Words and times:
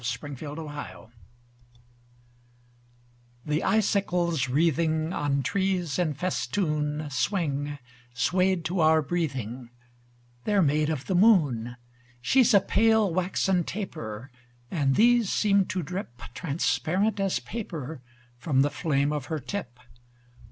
SILVER 0.03 0.35
FILIGREE 0.35 1.09
The 3.45 3.63
icicles 3.63 4.49
wreathing 4.49 5.13
On 5.13 5.43
trees 5.43 5.99
in 5.99 6.15
festoon 6.15 7.07
Swing, 7.11 7.77
swayed 8.11 8.65
to 8.65 8.79
our 8.79 9.03
breathing: 9.03 9.69
They're 10.45 10.63
made 10.63 10.89
of 10.89 11.05
the 11.05 11.13
moon. 11.13 11.75
She's 12.19 12.55
a 12.55 12.61
pale, 12.61 13.13
waxen 13.13 13.63
taper; 13.63 14.31
And 14.71 14.95
these 14.95 15.31
seem 15.31 15.65
to 15.65 15.83
drip 15.83 16.19
Transparent 16.33 17.19
as 17.19 17.37
paper 17.37 18.01
From 18.39 18.63
the 18.63 18.71
flame 18.71 19.13
of 19.13 19.25
her 19.25 19.37
tip. 19.37 19.79